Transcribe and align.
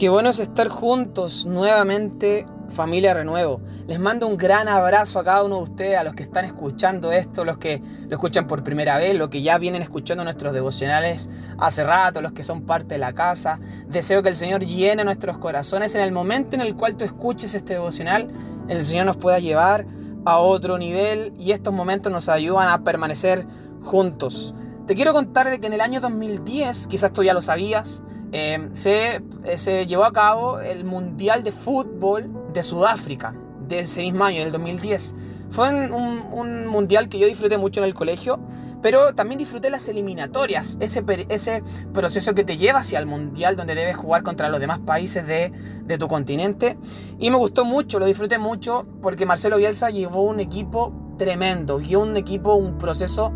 Qué 0.00 0.08
bueno 0.08 0.30
es 0.30 0.38
estar 0.38 0.68
juntos 0.68 1.44
nuevamente, 1.44 2.46
familia 2.70 3.12
Renuevo. 3.12 3.60
Les 3.86 3.98
mando 3.98 4.28
un 4.28 4.38
gran 4.38 4.66
abrazo 4.66 5.18
a 5.18 5.24
cada 5.24 5.44
uno 5.44 5.56
de 5.58 5.62
ustedes, 5.64 5.98
a 5.98 6.04
los 6.04 6.14
que 6.14 6.22
están 6.22 6.46
escuchando 6.46 7.12
esto, 7.12 7.44
los 7.44 7.58
que 7.58 7.82
lo 8.08 8.16
escuchan 8.16 8.46
por 8.46 8.64
primera 8.64 8.96
vez, 8.96 9.14
los 9.14 9.28
que 9.28 9.42
ya 9.42 9.58
vienen 9.58 9.82
escuchando 9.82 10.24
nuestros 10.24 10.54
devocionales 10.54 11.28
hace 11.58 11.84
rato, 11.84 12.22
los 12.22 12.32
que 12.32 12.42
son 12.42 12.62
parte 12.62 12.94
de 12.94 12.98
la 12.98 13.12
casa. 13.12 13.60
Deseo 13.88 14.22
que 14.22 14.30
el 14.30 14.36
Señor 14.36 14.64
llene 14.64 15.04
nuestros 15.04 15.36
corazones 15.36 15.94
en 15.94 16.00
el 16.00 16.12
momento 16.12 16.56
en 16.56 16.62
el 16.62 16.76
cual 16.76 16.96
tú 16.96 17.04
escuches 17.04 17.52
este 17.52 17.74
devocional, 17.74 18.28
el 18.68 18.82
Señor 18.82 19.04
nos 19.04 19.18
pueda 19.18 19.38
llevar 19.38 19.84
a 20.24 20.38
otro 20.38 20.78
nivel 20.78 21.34
y 21.38 21.52
estos 21.52 21.74
momentos 21.74 22.10
nos 22.10 22.30
ayudan 22.30 22.68
a 22.68 22.84
permanecer 22.84 23.46
juntos. 23.82 24.54
Te 24.90 24.96
quiero 24.96 25.12
contar 25.12 25.48
de 25.48 25.60
que 25.60 25.68
en 25.68 25.72
el 25.72 25.82
año 25.82 26.00
2010, 26.00 26.88
quizás 26.88 27.12
tú 27.12 27.22
ya 27.22 27.32
lo 27.32 27.40
sabías, 27.40 28.02
Em, 28.32 28.72
se, 28.74 29.16
eh, 29.44 29.58
se, 29.58 29.86
llevó 29.86 30.04
a 30.04 30.12
cabo 30.12 30.60
el 30.60 30.84
Mundial 30.84 31.42
de 31.42 31.50
Fútbol 31.50 32.30
de 32.52 32.62
Sudáfrica, 32.62 33.34
de 33.66 33.80
ese 33.80 34.02
mismo 34.02 34.24
año, 34.24 34.42
del 34.42 34.52
2010. 34.52 35.16
Fue 35.50 35.68
un, 35.68 35.92
un, 36.32 36.66
mundial 36.68 37.08
que 37.08 37.18
yo 37.18 37.26
disfruté 37.26 37.58
mucho 37.58 37.80
en 37.80 37.86
el 37.86 37.94
colegio, 37.94 38.38
pero 38.82 39.16
también 39.16 39.38
disfruté 39.38 39.68
las 39.68 39.88
eliminatorias, 39.88 40.78
ese, 40.80 41.02
ese 41.28 41.64
proceso 41.92 42.34
que 42.34 42.44
te 42.44 42.56
lleva 42.56 42.78
hacia 42.78 43.00
el 43.00 43.06
mundial 43.06 43.56
donde 43.56 43.74
debes 43.74 43.96
jugar 43.96 44.22
contra 44.22 44.48
los 44.48 44.60
demás 44.60 44.78
países 44.78 45.26
de, 45.26 45.52
de 45.84 45.98
tu 45.98 46.06
continente. 46.06 46.78
Y 47.18 47.30
me 47.32 47.36
gustó 47.36 47.64
mucho, 47.64 47.98
lo 47.98 48.06
disfruté 48.06 48.38
mucho, 48.38 48.86
porque 49.02 49.26
Marcelo 49.26 49.56
Bielsa 49.56 49.90
llevó 49.90 50.22
un 50.22 50.38
equipo 50.38 50.92
tremendo, 51.18 51.78
guió 51.78 52.00
un 52.00 52.16
equipo, 52.16 52.54
un 52.54 52.78
proceso 52.78 53.32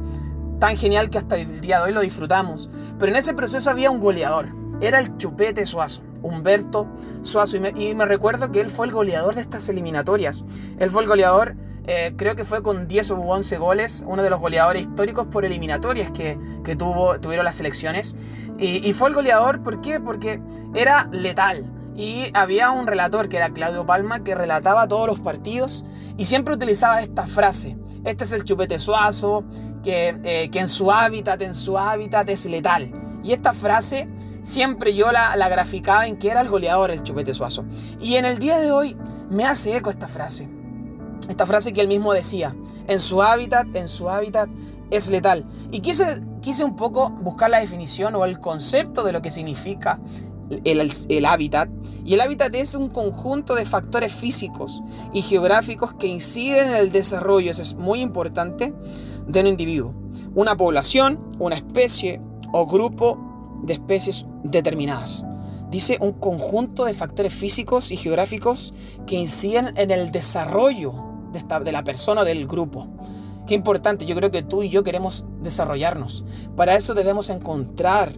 tan 0.59 0.77
genial 0.77 1.11
que 1.11 1.19
hasta 1.19 1.37
el 1.37 1.61
día 1.61 1.79
de 1.79 1.85
hoy 1.85 1.93
lo 1.93 2.01
disfrutamos. 2.01 2.71
Pero 2.99 3.11
en 3.13 3.17
ese 3.17 3.35
proceso 3.35 3.71
había 3.71 3.91
un 3.91 4.01
goleador 4.01 4.65
era 4.81 4.99
el 4.99 5.17
Chupete 5.17 5.67
Suazo, 5.67 6.03
Humberto 6.23 6.87
Suazo. 7.23 7.57
Y 7.57 7.95
me, 7.95 8.07
recuerdo 8.07 8.51
que 8.51 8.61
él 8.61 8.71
fue 8.71 8.87
el 8.87 8.93
goleador 8.93 9.35
de 9.35 9.41
estas 9.41 9.69
eliminatorias. 9.69 10.45
Él 10.79 10.91
fue 10.91 11.03
el 11.03 11.09
goleador, 11.09 11.57
eh, 11.87 12.15
creo 12.17 12.37
que 12.37 12.45
fue 12.45 12.63
con 12.63 12.89
10 12.89 13.13
o 13.13 13.17
11 13.17 13.59
goles, 13.59 14.05
uno 14.07 14.23
de 14.23 14.31
los 14.31 14.41
goleadores 14.41 14.83
históricos 14.83 15.27
por 15.27 15.45
eliminatorias 15.45 16.11
que, 16.11 16.39
tuvo, 16.77 17.19
tuvieron 17.21 17.45
las 17.45 17.57
selecciones. 17.57 18.15
Y, 18.59 18.89
y 18.89 18.93
fue 18.93 19.09
el 19.09 19.15
goleador, 19.15 19.63
¿por 19.63 19.81
qué? 19.81 20.01
Porque 20.01 20.41
era 20.75 21.09
letal. 21.13 21.71
Y 21.97 22.27
había 22.35 22.73
un 22.73 22.89
relator 22.89 23.29
que 23.29 23.37
era 23.37 23.51
Claudio 23.51 23.87
Palma 23.87 24.25
que 24.25 24.35
relataba 24.35 24.89
todos 24.89 25.07
los 25.07 25.21
partidos 25.21 25.87
y 26.17 26.25
siempre 26.25 26.55
utilizaba 26.55 27.01
esta 27.01 27.25
frase. 27.27 27.77
Este 28.05 28.25
es 28.25 28.33
el 28.33 28.45
chupete 28.45 28.81
suazo, 28.81 29.45
que, 29.85 30.19
eh, 30.25 30.51
que 30.51 30.59
en 30.59 30.67
su 30.67 30.91
hábitat, 30.91 31.41
en 31.43 31.55
su 31.55 31.79
hábitat 31.79 32.29
es 32.29 32.47
letal. 32.47 32.91
Y 33.23 33.33
esta 33.33 33.53
frase 33.53 34.09
siempre 34.43 34.95
yo 34.95 35.13
la, 35.13 35.37
la 35.37 35.49
graficaba 35.49 36.07
en 36.07 36.17
que 36.17 36.31
era 36.31 36.41
el 36.41 36.49
goleador 36.49 36.91
el 36.91 37.03
Chupete 37.05 37.33
Suazo. 37.33 37.65
Y 38.01 38.17
en 38.17 38.25
el 38.25 38.39
día 38.39 38.59
de 38.59 38.73
hoy 38.73 38.97
me 39.31 39.45
hace 39.45 39.77
eco 39.77 39.91
esta 39.91 40.09
frase. 40.09 40.49
Esta 41.29 41.47
frase 41.47 41.73
que 41.73 41.81
él 41.81 41.89
mismo 41.89 42.13
decía, 42.13 42.55
en 42.87 42.99
su 42.99 43.23
hábitat, 43.23 43.75
en 43.75 43.89
su 43.89 44.11
hábitat 44.11 44.49
es 44.91 45.09
letal. 45.09 45.47
Y 45.71 45.81
quise, 45.81 46.23
quise 46.41 46.65
un 46.65 46.77
poco 46.77 47.11
buscar 47.11 47.51
la 47.51 47.61
definición 47.61 48.15
o 48.15 48.25
el 48.25 48.41
concepto 48.41 49.05
de 49.05 49.13
lo 49.13 49.23
que 49.23 49.31
significa 49.31 50.01
el, 50.65 51.25
hábitat. 51.27 51.69
Y 52.05 52.15
el 52.15 52.21
hábitat 52.21 52.55
es 52.55 52.75
un 52.75 52.89
conjunto 52.89 53.55
de 53.55 53.65
factores 53.65 54.13
físicos 54.13 54.83
y 55.13 55.23
geográficos 55.23 55.95
que 55.95 56.07
inciden 56.07 56.69
en 56.69 56.75
el 56.75 56.93
desarrollo, 56.93 57.51
eso 57.51 57.63
es 57.63 57.75
muy 57.75 58.01
importante, 58.01 58.75
de 59.27 59.41
un 59.41 59.47
individuo. 59.47 59.95
Una 60.35 60.57
población, 60.57 61.21
una 61.39 61.57
especie 61.57 62.21
o 62.53 62.67
grupo 62.67 63.19
de 63.63 63.75
especies 63.75 64.27
determinadas. 64.43 65.25
Dice 65.71 65.99
un 66.01 66.13
conjunto 66.13 66.85
de 66.85 66.95
factores 66.95 67.33
físicos 67.33 67.91
y 67.91 67.97
geográficos 67.97 68.75
que 69.07 69.17
inciden 69.17 69.77
en 69.77 69.91
el 69.91 70.13
desarrollo 70.13 70.95
de, 71.33 71.39
esta, 71.39 71.59
de 71.61 71.73
la 71.73 71.83
persona 71.83 72.21
o 72.21 72.25
del 72.25 72.47
grupo. 72.47 72.89
Qué 73.47 73.55
importante, 73.55 74.07
yo 74.07 74.15
creo 74.15 74.31
que 74.31 74.43
tú 74.43 74.63
y 74.63 74.69
yo 74.69 74.85
queremos 74.85 75.27
desarrollarnos. 75.41 76.25
Para 76.57 76.77
eso 76.77 76.95
debemos 76.95 77.29
encontrar 77.29 78.17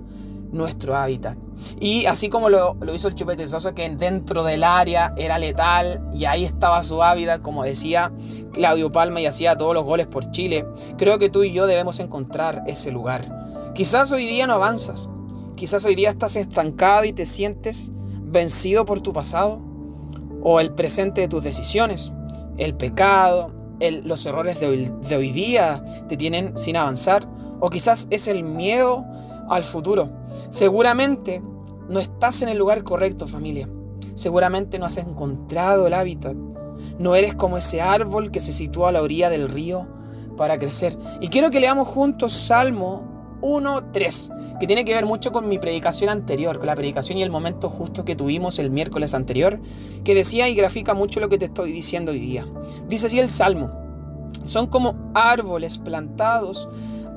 nuestro 0.52 0.96
hábitat. 0.96 1.38
Y 1.80 2.06
así 2.06 2.28
como 2.28 2.48
lo, 2.48 2.76
hizo 2.94 3.08
el 3.08 3.14
Chupete 3.14 3.46
Sosa, 3.46 3.74
que 3.74 3.88
dentro 3.90 4.42
del 4.44 4.64
área 4.64 5.12
era 5.16 5.38
letal 5.38 6.02
y 6.14 6.24
ahí 6.24 6.44
estaba 6.44 6.82
su 6.82 7.02
hábitat, 7.02 7.42
como 7.42 7.64
decía 7.64 8.12
Claudio 8.52 8.92
Palma 8.92 9.20
y 9.20 9.26
hacía 9.26 9.56
todos 9.56 9.74
los 9.74 9.84
goles 9.84 10.06
por 10.06 10.30
Chile, 10.30 10.64
creo 10.96 11.18
que 11.18 11.28
tú 11.28 11.42
y 11.42 11.52
yo 11.52 11.66
debemos 11.66 12.00
encontrar 12.00 12.62
ese 12.66 12.90
lugar. 12.90 13.72
Quizás 13.74 14.10
hoy 14.12 14.26
día 14.26 14.46
no 14.46 14.54
avanzas, 14.54 15.10
Quizás 15.56 15.86
hoy 15.86 15.94
día 15.94 16.10
estás 16.10 16.36
estancado 16.36 17.04
y 17.06 17.14
te 17.14 17.24
sientes 17.24 17.90
vencido 18.24 18.84
por 18.84 19.00
tu 19.00 19.14
pasado 19.14 19.58
o 20.42 20.60
el 20.60 20.74
presente 20.74 21.22
de 21.22 21.28
tus 21.28 21.42
decisiones. 21.42 22.12
El 22.58 22.76
pecado, 22.76 23.52
los 24.04 24.26
errores 24.26 24.60
de 24.60 24.66
hoy, 24.66 24.92
de 25.08 25.16
hoy 25.16 25.32
día 25.32 25.82
te 26.10 26.18
tienen 26.18 26.56
sin 26.58 26.76
avanzar 26.76 27.26
o 27.58 27.70
quizás 27.70 28.06
es 28.10 28.28
el 28.28 28.44
miedo 28.44 29.06
al 29.48 29.64
futuro. 29.64 30.10
Seguramente 30.50 31.42
no 31.88 32.00
estás 32.00 32.42
en 32.42 32.48
el 32.48 32.58
lugar 32.58 32.84
correcto, 32.84 33.26
familia. 33.26 33.68
Seguramente 34.14 34.78
no 34.78 34.86
has 34.86 34.96
encontrado 34.96 35.86
el 35.86 35.94
hábitat. 35.94 36.36
No 36.98 37.14
eres 37.14 37.34
como 37.34 37.58
ese 37.58 37.80
árbol 37.80 38.30
que 38.30 38.40
se 38.40 38.52
sitúa 38.52 38.88
a 38.88 38.92
la 38.92 39.02
orilla 39.02 39.30
del 39.30 39.48
río 39.48 39.88
para 40.36 40.58
crecer. 40.58 40.96
Y 41.20 41.28
quiero 41.28 41.50
que 41.50 41.60
leamos 41.60 41.88
juntos 41.88 42.32
Salmo 42.32 43.38
1.3, 43.42 44.58
que 44.58 44.66
tiene 44.66 44.84
que 44.84 44.94
ver 44.94 45.04
mucho 45.04 45.32
con 45.32 45.48
mi 45.48 45.58
predicación 45.58 46.10
anterior, 46.10 46.58
con 46.58 46.66
la 46.66 46.74
predicación 46.74 47.18
y 47.18 47.22
el 47.22 47.30
momento 47.30 47.68
justo 47.68 48.04
que 48.04 48.16
tuvimos 48.16 48.58
el 48.58 48.70
miércoles 48.70 49.14
anterior, 49.14 49.60
que 50.04 50.14
decía 50.14 50.48
y 50.48 50.54
grafica 50.54 50.94
mucho 50.94 51.20
lo 51.20 51.28
que 51.28 51.38
te 51.38 51.46
estoy 51.46 51.72
diciendo 51.72 52.12
hoy 52.12 52.20
día. 52.20 52.46
Dice 52.88 53.06
así 53.06 53.20
el 53.20 53.30
Salmo, 53.30 53.70
son 54.44 54.68
como 54.68 55.10
árboles 55.14 55.78
plantados 55.78 56.68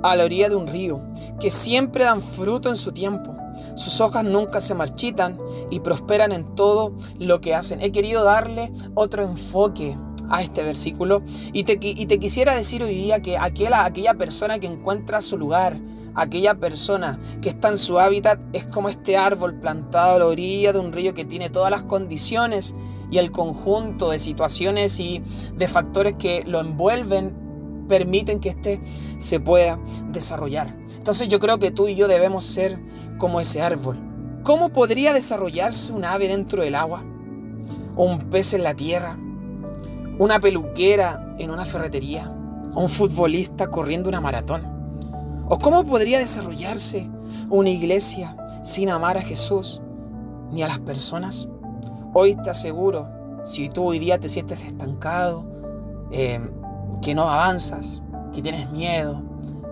a 0.03 0.15
la 0.15 0.25
orilla 0.25 0.49
de 0.49 0.55
un 0.55 0.67
río, 0.67 1.01
que 1.39 1.49
siempre 1.49 2.03
dan 2.03 2.21
fruto 2.21 2.69
en 2.69 2.75
su 2.75 2.91
tiempo. 2.91 3.35
Sus 3.75 4.01
hojas 4.01 4.23
nunca 4.23 4.61
se 4.61 4.75
marchitan 4.75 5.37
y 5.69 5.79
prosperan 5.79 6.31
en 6.31 6.55
todo 6.55 6.93
lo 7.17 7.41
que 7.41 7.55
hacen. 7.55 7.81
He 7.81 7.91
querido 7.91 8.23
darle 8.23 8.71
otro 8.95 9.23
enfoque 9.23 9.97
a 10.29 10.41
este 10.43 10.63
versículo 10.63 11.23
y 11.53 11.63
te, 11.63 11.79
y 11.81 12.05
te 12.05 12.19
quisiera 12.19 12.55
decir 12.55 12.83
hoy 12.83 12.93
día 12.93 13.21
que 13.21 13.37
aquella, 13.37 13.85
aquella 13.85 14.13
persona 14.13 14.59
que 14.59 14.67
encuentra 14.67 15.21
su 15.21 15.37
lugar, 15.37 15.79
aquella 16.15 16.55
persona 16.55 17.19
que 17.41 17.49
está 17.49 17.69
en 17.69 17.77
su 17.77 17.99
hábitat 17.99 18.39
es 18.53 18.65
como 18.65 18.89
este 18.89 19.17
árbol 19.17 19.59
plantado 19.59 20.15
a 20.15 20.19
la 20.19 20.25
orilla 20.25 20.73
de 20.73 20.79
un 20.79 20.91
río 20.91 21.13
que 21.13 21.25
tiene 21.25 21.49
todas 21.49 21.71
las 21.71 21.83
condiciones 21.83 22.75
y 23.11 23.17
el 23.17 23.31
conjunto 23.31 24.11
de 24.11 24.19
situaciones 24.19 24.99
y 24.99 25.23
de 25.55 25.67
factores 25.67 26.13
que 26.15 26.43
lo 26.45 26.59
envuelven 26.59 27.48
permiten 27.89 28.39
que 28.39 28.49
éste 28.49 28.79
se 29.17 29.41
pueda 29.41 29.77
desarrollar. 30.13 30.73
Entonces 30.95 31.27
yo 31.27 31.39
creo 31.41 31.59
que 31.59 31.71
tú 31.71 31.89
y 31.89 31.95
yo 31.95 32.07
debemos 32.07 32.45
ser 32.45 32.79
como 33.17 33.41
ese 33.41 33.61
árbol. 33.61 33.99
¿Cómo 34.43 34.69
podría 34.69 35.11
desarrollarse 35.11 35.91
un 35.91 36.05
ave 36.05 36.29
dentro 36.29 36.63
del 36.63 36.75
agua? 36.75 37.03
¿O 37.97 38.05
un 38.05 38.29
pez 38.29 38.53
en 38.53 38.63
la 38.63 38.73
tierra? 38.73 39.17
¿Una 40.17 40.39
peluquera 40.39 41.27
en 41.37 41.51
una 41.51 41.65
ferretería? 41.65 42.33
¿O 42.73 42.83
un 42.83 42.89
futbolista 42.89 43.67
corriendo 43.67 44.07
una 44.07 44.21
maratón? 44.21 44.63
¿O 45.49 45.59
cómo 45.59 45.85
podría 45.85 46.19
desarrollarse 46.19 47.09
una 47.49 47.69
iglesia 47.69 48.37
sin 48.63 48.89
amar 48.89 49.17
a 49.17 49.21
Jesús 49.21 49.81
ni 50.51 50.63
a 50.63 50.67
las 50.67 50.79
personas? 50.79 51.49
Hoy 52.13 52.35
te 52.43 52.49
aseguro, 52.49 53.09
si 53.43 53.69
tú 53.69 53.85
hoy 53.85 53.99
día 53.99 54.19
te 54.19 54.29
sientes 54.29 54.63
estancado, 54.63 55.45
em, 56.11 56.49
que 57.01 57.15
no 57.15 57.29
avanzas, 57.29 58.01
que 58.33 58.41
tienes 58.41 58.69
miedo, 58.71 59.21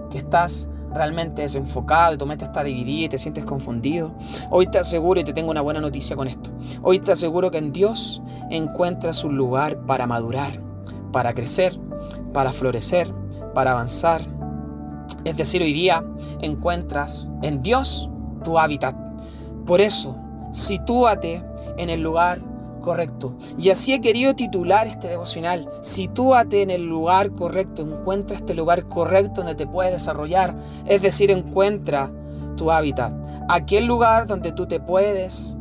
que 0.10 0.18
estás 0.18 0.70
realmente 0.94 1.42
desenfocado 1.42 2.14
y 2.14 2.18
tu 2.18 2.26
mente 2.26 2.46
está 2.46 2.64
dividida 2.64 3.06
y 3.06 3.10
te 3.10 3.18
sientes 3.18 3.44
confundido, 3.44 4.14
hoy 4.50 4.68
te 4.68 4.80
aseguro 4.80 5.20
y 5.20 5.24
te 5.24 5.34
tengo 5.34 5.52
una 5.52 5.62
buena 5.62 5.82
noticia 5.82 6.16
con 6.16 6.28
esto. 6.28 6.50
Hoy 6.82 7.00
te 7.00 7.12
aseguro 7.12 7.52
que 7.52 7.58
en 7.58 7.72
Dios 7.72 8.22
encuentras 8.50 9.24
un 9.24 9.38
lugar 9.38 9.80
para 9.86 10.08
madurar, 10.08 10.62
para 11.12 11.34
crecer, 11.34 11.78
para 12.34 12.54
florecer, 12.54 13.14
para 13.54 13.72
avanzar 13.72 14.22
es 15.24 15.38
decir, 15.38 15.62
hoy 15.62 15.74
día 15.74 16.04
encuentras 16.42 17.28
en 17.42 17.62
Dios 17.62 18.10
tu 18.44 18.58
hábitat. 18.58 18.96
Por 19.66 19.82
eso, 19.82 20.16
sitúate 20.52 21.44
en 21.78 21.90
el 21.90 22.02
lugar 22.02 22.40
correcto. 22.88 23.36
Y 23.58 23.70
así 23.70 23.92
he 23.92 24.00
querido 24.00 24.34
titular 24.34 24.88
este 24.88 25.10
devocional. 25.10 25.70
Sitúate 25.82 26.62
en 26.62 26.70
el 26.70 26.86
lugar 26.86 27.34
correcto. 27.34 27.82
Encuentra 27.82 28.38
este 28.38 28.54
lugar 28.54 28.86
correcto 28.88 29.42
donde 29.42 29.56
te 29.56 29.68
puedes 29.68 29.92
desarrollar. 29.92 30.56
Es 30.86 31.02
decir, 31.02 31.30
encuentra 31.30 32.10
tu 32.56 32.72
hábitat. 32.72 33.14
Aquel 33.50 33.88
lugar 33.88 34.26
donde 34.26 34.54
tú 34.54 34.68
te 34.68 34.80
puedes 34.80 35.58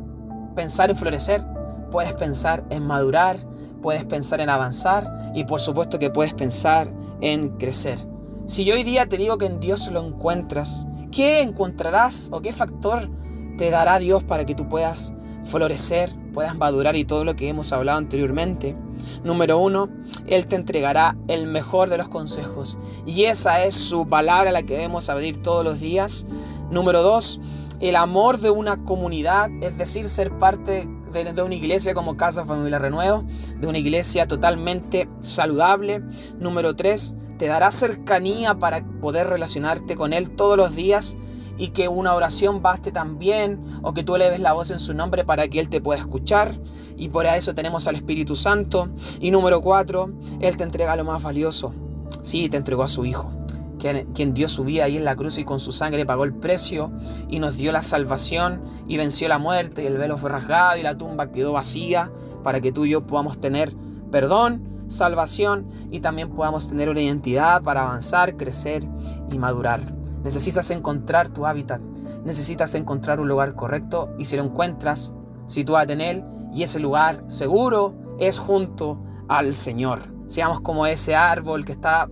pensar 0.55 0.89
en 0.89 0.95
florecer, 0.95 1.45
puedes 1.91 2.13
pensar 2.13 2.65
en 2.71 2.85
madurar, 2.85 3.39
puedes 3.83 4.05
pensar 4.05 4.41
en 4.41 4.49
avanzar 4.49 5.33
y 5.35 5.43
por 5.43 5.59
supuesto 5.59 5.99
que 5.99 6.11
puedes 6.11 6.33
pensar 6.33 6.89
en 7.23 7.49
crecer. 7.59 7.99
Si 8.47 8.65
yo 8.65 8.75
hoy 8.75 8.85
día 8.85 9.09
te 9.09 9.17
digo 9.17 9.37
que 9.37 9.47
en 9.47 9.59
Dios 9.59 9.91
lo 9.91 10.07
encuentras, 10.07 10.87
¿qué 11.11 11.41
encontrarás 11.41 12.29
o 12.33 12.41
qué 12.41 12.53
factor 12.53 13.11
te 13.59 13.71
dará 13.71 13.99
Dios 13.99 14.23
para 14.23 14.47
que 14.47 14.55
tú 14.55 14.69
puedas 14.69 15.13
florecer, 15.47 16.13
puedas 16.37 16.55
madurar 16.55 16.97
y 16.97 17.07
todo 17.07 17.25
lo 17.25 17.35
que 17.35 17.49
hemos 17.49 17.73
hablado 17.73 17.97
anteriormente. 17.97 18.77
Número 19.25 19.59
uno, 19.59 19.89
Él 20.27 20.47
te 20.47 20.57
entregará 20.57 21.17
el 21.29 21.47
mejor 21.47 21.89
de 21.89 21.97
los 21.97 22.11
consejos 22.11 22.77
y 23.07 23.25
esa 23.25 23.65
es 23.65 23.75
su 23.75 24.07
palabra 24.07 24.53
la 24.53 24.63
que 24.63 24.75
debemos 24.75 25.09
abrir 25.09 25.41
todos 25.41 25.65
los 25.65 25.81
días. 25.81 26.27
Número 26.71 27.01
dos, 27.01 27.41
el 27.81 27.97
amor 27.97 28.39
de 28.39 28.51
una 28.51 28.85
comunidad, 28.85 29.49
es 29.63 29.79
decir, 29.79 30.11
ser 30.11 30.31
parte 30.37 30.87
de, 31.11 31.43
una 31.43 31.55
iglesia 31.55 31.95
como 31.95 32.19
Casa 32.19 32.45
Familia 32.45 32.81
Renuevo, 32.81 33.25
de 33.59 33.67
una 33.67 33.79
iglesia 33.79 34.29
totalmente 34.29 35.09
saludable. 35.21 36.03
Número 36.39 36.77
tres, 36.77 37.17
te 37.39 37.47
dará 37.47 37.71
cercanía 37.71 38.57
para 38.57 38.85
poder 39.01 39.29
relacionarte 39.29 39.97
con 39.97 40.13
Él 40.13 40.29
todos 40.37 40.59
los 40.59 40.77
días 40.77 41.17
y 41.59 41.69
que 41.69 41.89
una 41.89 42.15
oración 42.15 42.63
baste 42.63 42.93
también 42.93 43.63
o 43.83 43.95
que 43.95 44.03
tú 44.03 44.17
eleves 44.17 44.41
la 44.41 44.53
voz 44.53 44.71
en 44.71 44.79
su 44.79 44.95
nombre 44.95 45.25
para 45.25 45.49
que 45.49 45.61
Él 45.61 45.69
te 45.69 45.81
pueda 45.81 45.99
escuchar. 45.99 46.59
Y 46.97 47.09
por 47.09 47.27
eso 47.27 47.55
tenemos 47.55 47.87
al 47.87 47.97
Espíritu 47.97 48.37
Santo. 48.37 48.89
Y 49.21 49.31
número 49.31 49.61
cuatro, 49.61 50.11
Él 50.41 50.57
te 50.57 50.65
entrega 50.65 50.97
lo 50.97 51.05
más 51.05 51.23
valioso. 51.23 51.75
Sí, 52.23 52.49
te 52.49 52.57
entregó 52.57 52.83
a 52.83 52.89
su 52.89 53.05
Hijo, 53.05 53.33
quien, 53.79 54.13
quien 54.13 54.35
dio 54.35 54.49
su 54.49 54.65
vida 54.65 54.85
ahí 54.85 54.97
en 54.97 55.05
la 55.05 55.17
cruz 55.17 55.39
y 55.39 55.45
con 55.45 55.61
su 55.61 55.73
sangre 55.73 56.07
pagó 56.07 56.25
el 56.25 56.35
precio 56.35 56.93
y 57.29 57.39
nos 57.39 57.57
dio 57.57 57.73
la 57.73 57.83
salvación 57.83 58.63
y 58.87 58.97
venció 58.97 59.29
la 59.29 59.39
muerte. 59.39 59.83
Y 59.83 59.87
el 59.87 59.99
velo 59.99 60.17
fue 60.17 60.31
rasgado 60.31 60.79
y 60.79 60.83
la 60.83 60.97
tumba 60.97 61.31
quedó 61.33 61.53
vacía 61.53 62.11
para 62.43 62.61
que 62.61 62.73
tú 62.73 62.85
y 62.85 62.91
yo 62.91 63.07
podamos 63.07 63.41
tener 63.41 63.75
perdón, 64.11 64.63
salvación 64.89 65.67
y 65.91 66.01
también 66.01 66.31
podamos 66.31 66.69
tener 66.69 66.89
una 66.89 67.01
identidad 67.01 67.63
para 67.63 67.83
avanzar, 67.83 68.37
crecer 68.37 68.87
y 69.31 69.39
madurar. 69.39 69.96
Necesitas 70.27 70.73
encontrar 70.73 71.29
tu 71.29 71.47
hábitat, 71.47 71.81
necesitas 72.25 72.75
encontrar 72.75 73.21
un 73.21 73.29
lugar 73.29 73.55
correcto 73.55 74.13
y 74.19 74.25
si 74.25 74.37
lo 74.37 74.43
encuentras, 74.43 75.15
sitúate 75.45 75.93
en 75.93 76.01
él 76.01 76.25
y 76.53 76.65
ese 76.65 76.81
lugar 76.81 77.23
seguro 77.29 77.95
es 78.19 78.41
junto 78.41 79.05
al 79.29 79.55
Señor. 79.55 80.01
Seamos 80.27 80.63
como 80.63 80.85
ese 80.85 81.15
árbol 81.15 81.65
que 81.65 81.71
está 81.71 82.09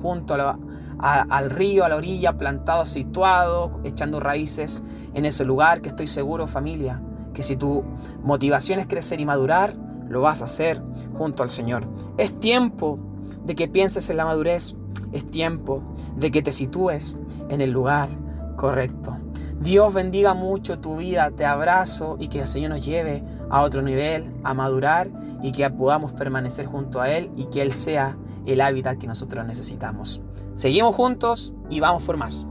junto 0.00 0.36
al 1.00 1.50
río, 1.50 1.84
a 1.84 1.90
la 1.90 1.96
orilla, 1.96 2.38
plantado, 2.38 2.86
situado, 2.86 3.78
echando 3.84 4.20
raíces 4.20 4.82
en 5.12 5.26
ese 5.26 5.44
lugar 5.44 5.82
que 5.82 5.90
estoy 5.90 6.06
seguro 6.06 6.46
familia, 6.46 7.02
que 7.34 7.42
si 7.42 7.56
tu 7.56 7.84
motivación 8.22 8.78
es 8.78 8.86
crecer 8.86 9.20
y 9.20 9.26
madurar, 9.26 9.76
lo 10.08 10.22
vas 10.22 10.40
a 10.40 10.46
hacer 10.46 10.82
junto 11.12 11.42
al 11.42 11.50
Señor. 11.50 11.86
Es 12.16 12.40
tiempo 12.40 12.98
de 13.44 13.54
que 13.54 13.68
pienses 13.68 14.08
en 14.08 14.16
la 14.16 14.24
madurez, 14.24 14.76
es 15.12 15.30
tiempo 15.30 15.82
de 16.16 16.30
que 16.30 16.42
te 16.42 16.52
sitúes 16.52 17.16
en 17.48 17.60
el 17.60 17.70
lugar 17.70 18.08
correcto. 18.56 19.16
Dios 19.60 19.92
bendiga 19.92 20.32
mucho 20.32 20.78
tu 20.78 20.96
vida, 20.96 21.30
te 21.30 21.44
abrazo 21.44 22.16
y 22.18 22.28
que 22.28 22.40
el 22.40 22.46
Señor 22.46 22.70
nos 22.70 22.84
lleve 22.84 23.22
a 23.50 23.60
otro 23.62 23.82
nivel, 23.82 24.32
a 24.42 24.54
madurar 24.54 25.10
y 25.42 25.52
que 25.52 25.68
podamos 25.68 26.12
permanecer 26.12 26.66
junto 26.66 27.00
a 27.00 27.10
Él 27.10 27.30
y 27.36 27.44
que 27.46 27.60
Él 27.60 27.72
sea 27.72 28.16
el 28.46 28.60
hábitat 28.62 28.98
que 28.98 29.06
nosotros 29.06 29.44
necesitamos. 29.46 30.22
Seguimos 30.54 30.94
juntos 30.94 31.52
y 31.68 31.80
vamos 31.80 32.02
por 32.02 32.16
más. 32.16 32.46